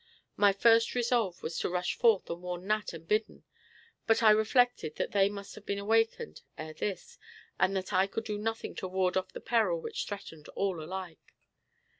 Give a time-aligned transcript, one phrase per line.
[0.35, 3.43] My first resolve was to rush forth and warn Nat and Biddon;
[4.07, 7.19] but I reflected that they must have been awakened, ere this,
[7.59, 11.35] and that I could do nothing to ward off the peril which threatened all alike.